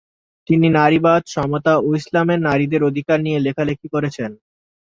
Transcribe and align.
তিনি 0.47 0.67
নারীবাদ, 0.71 1.21
সমতা 1.27 1.73
ও 1.79 1.89
ইসলামের 1.95 2.39
নারীদের 2.47 2.81
অধিকার 2.89 3.17
নিয়ে 3.21 3.39
লেখালিখি 3.39 3.87
করেছেন। 3.93 4.31